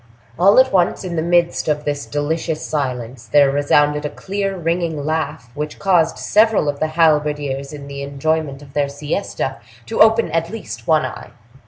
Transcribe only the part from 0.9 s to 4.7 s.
in the midst of this delicious silence, there resounded a clear